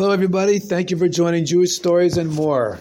[0.00, 0.58] Hello, everybody.
[0.58, 2.80] Thank you for joining Jewish Stories and More.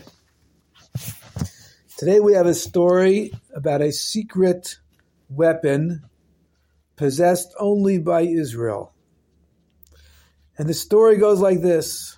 [1.98, 4.77] Today we have a story about a secret
[5.27, 6.06] weapon
[6.95, 8.93] possessed only by Israel.
[10.57, 12.18] And the story goes like this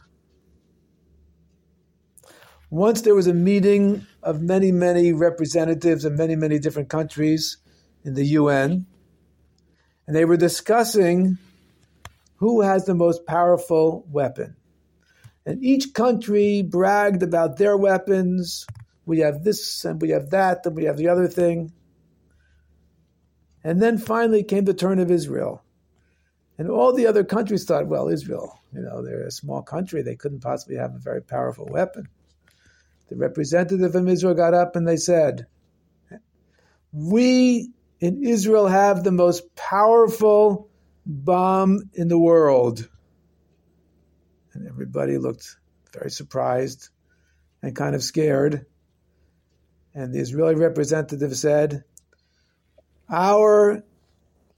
[2.69, 7.57] Once there was a meeting of many, many representatives of many, many different countries
[8.03, 8.85] in the UN,
[10.05, 11.39] and they were discussing
[12.35, 14.57] who has the most powerful weapon.
[15.45, 18.65] And each country bragged about their weapons.
[19.05, 21.71] We have this and we have that and we have the other thing.
[23.63, 25.63] And then finally came the turn of Israel.
[26.57, 30.01] And all the other countries thought, well, Israel, you know, they're a small country.
[30.01, 32.07] They couldn't possibly have a very powerful weapon.
[33.09, 35.47] The representative from Israel got up and they said,
[36.93, 40.69] We in Israel have the most powerful
[41.05, 42.87] bomb in the world.
[44.53, 45.57] And everybody looked
[45.93, 46.89] very surprised
[47.61, 48.65] and kind of scared.
[49.93, 51.83] And the Israeli representative said,
[53.09, 53.83] Our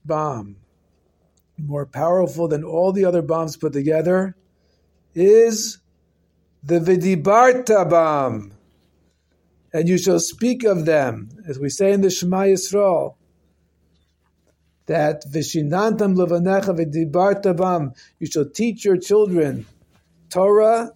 [0.04, 0.56] bomb,
[1.58, 4.36] more powerful than all the other bombs put together,
[5.14, 5.78] is
[6.62, 8.52] the Vidibarta bomb.
[9.72, 13.16] And you shall speak of them, as we say in the Shema Yisrael,
[14.86, 19.66] that Vishinantam Levanecha Vidibarta bam, you shall teach your children
[20.34, 20.90] Torah,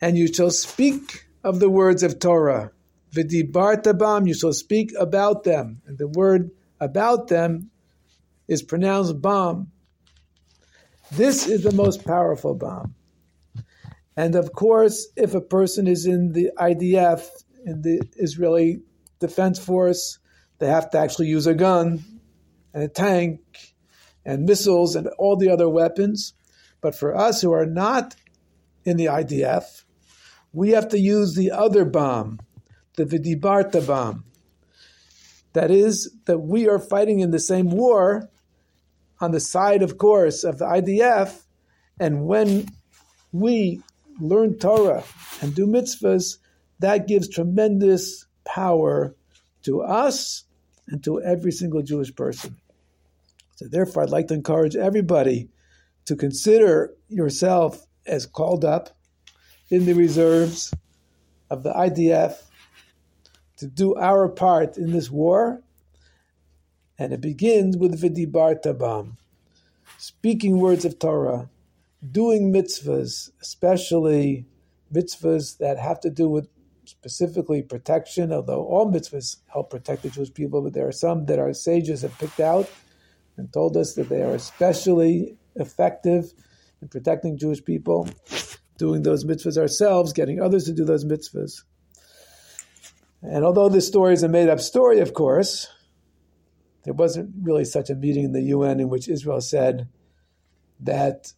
[0.00, 2.70] and you shall speak of the words of Torah.
[3.12, 5.82] Vidibartabam, you shall speak about them.
[5.86, 7.72] And the word about them
[8.46, 9.72] is pronounced bam.
[11.10, 12.94] This is the most powerful bomb.
[14.16, 17.26] And of course, if a person is in the IDF,
[17.66, 18.82] in the Israeli
[19.18, 20.20] Defense Force,
[20.60, 22.04] they have to actually use a gun
[22.72, 23.40] and a tank
[24.24, 26.34] and missiles and all the other weapons.
[26.80, 28.16] But for us who are not
[28.84, 29.84] in the IDF,
[30.52, 32.40] we have to use the other bomb,
[32.96, 34.24] the Vidibarta bomb.
[35.52, 38.30] That is, that we are fighting in the same war
[39.20, 41.42] on the side, of course, of the IDF.
[41.98, 42.68] And when
[43.32, 43.82] we
[44.20, 45.04] learn Torah
[45.40, 46.38] and do mitzvahs,
[46.78, 49.14] that gives tremendous power
[49.64, 50.44] to us
[50.88, 52.56] and to every single Jewish person.
[53.56, 55.50] So, therefore, I'd like to encourage everybody
[56.10, 58.98] to consider yourself as called up
[59.68, 60.74] in the reserves
[61.48, 62.34] of the IDF
[63.58, 65.62] to do our part in this war.
[66.98, 69.18] And it begins with Vidibar Tabam,
[69.98, 71.48] speaking words of Torah,
[72.10, 74.46] doing mitzvahs, especially
[74.92, 76.48] mitzvahs that have to do with
[76.86, 81.38] specifically protection, although all mitzvahs help protect the Jewish people, but there are some that
[81.38, 82.68] our sages have picked out
[83.36, 86.32] and told us that they are especially effective
[86.82, 88.08] in protecting Jewish people,
[88.78, 91.62] doing those mitzvahs ourselves, getting others to do those mitzvahs.
[93.22, 95.68] And although this story is a made up story, of course,
[96.84, 99.88] there wasn't really such a meeting in the UN in which Israel said
[100.80, 101.32] that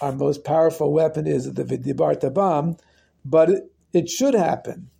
[0.00, 2.76] our most powerful weapon is the Vidibarta bomb,
[3.24, 4.90] but it, it should happen.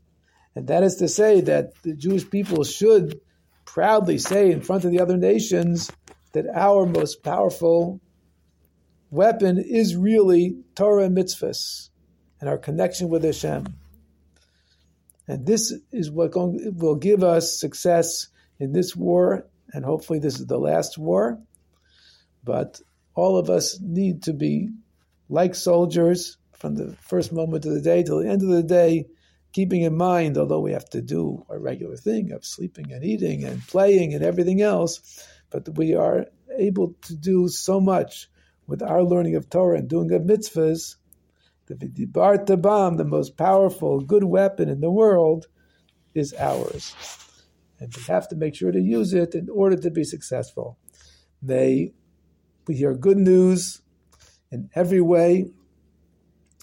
[0.55, 3.21] And that is to say that the Jewish people should
[3.65, 5.91] proudly say in front of the other nations
[6.33, 8.01] that our most powerful
[9.11, 11.91] weapon is really Torah and mitzvahs
[12.41, 13.67] and our connection with Hashem.
[15.29, 18.29] And this is what going, will give us success
[18.59, 21.39] in this war, and hopefully this is the last war.
[22.43, 22.81] But
[23.15, 24.71] all of us need to be
[25.29, 29.07] like soldiers from the first moment of the day till the end of the day,
[29.53, 33.45] keeping in mind, although we have to do a regular thing of sleeping and eating
[33.45, 36.27] and playing and everything else, but we are
[36.59, 38.29] able to do so much
[38.71, 40.95] with our learning of Torah and doing of mitzvahs,
[41.67, 45.49] the Vidibar Tabam, the most powerful, good weapon in the world,
[46.15, 46.95] is ours.
[47.81, 50.79] And we have to make sure to use it in order to be successful.
[51.43, 51.93] May
[52.69, 53.83] we hear good news
[54.53, 55.51] in every way,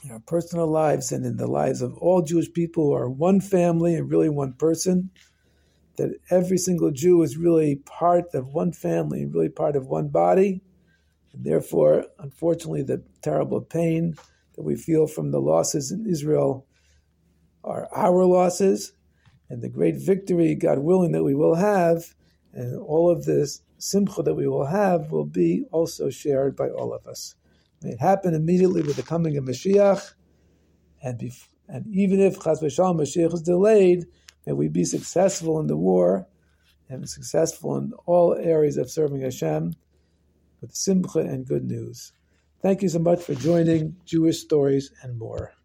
[0.03, 3.41] in our personal lives and in the lives of all Jewish people who are one
[3.41, 5.09] family and really one person,
[5.97, 10.07] that every single Jew is really part of one family and really part of one
[10.07, 10.61] body
[11.37, 14.15] and therefore, unfortunately, the terrible pain
[14.55, 16.65] that we feel from the losses in Israel
[17.63, 18.93] are our losses,
[19.47, 22.15] and the great victory, God willing, that we will have,
[22.53, 26.91] and all of this simcha that we will have will be also shared by all
[26.91, 27.35] of us.
[27.83, 30.13] May it happen immediately with the coming of Mashiach,
[31.03, 34.07] and, bef- and even if Chaz v'shalom Mashiach is delayed,
[34.47, 36.27] may we be successful in the war
[36.89, 39.75] and successful in all areas of serving Hashem
[40.67, 42.11] with simcha and good news.
[42.61, 45.56] Thank you so much for joining Jewish Stories and More.